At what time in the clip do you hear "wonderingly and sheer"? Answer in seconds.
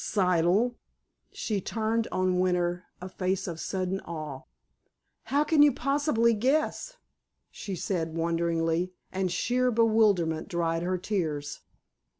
8.15-9.69